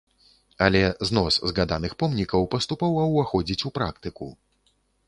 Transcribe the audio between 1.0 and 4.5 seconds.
знос згаданых помнікаў паступова ўваходзіць у практыку.